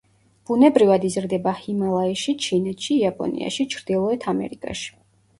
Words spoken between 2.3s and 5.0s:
ჩინეთში, იაპონიაში, ჩრდილოეთ ამერიკაში.